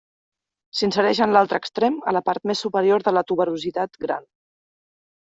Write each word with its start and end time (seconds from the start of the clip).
S'insereix 0.77 1.19
en 1.25 1.35
l'altre 1.35 1.59
extrem 1.63 1.99
a 2.11 2.13
la 2.17 2.21
part 2.29 2.47
més 2.53 2.63
superior 2.67 3.05
de 3.09 3.13
la 3.19 3.23
tuberositat 3.33 4.01
gran. 4.07 4.27